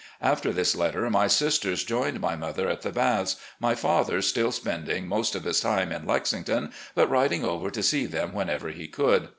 [0.23, 5.05] After this letter, my sisters joined my mother at the Baths, my father still spending
[5.07, 9.29] most of his time in Lexington, but riding over to see them whenever he could.